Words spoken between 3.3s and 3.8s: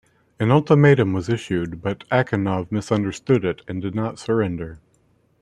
it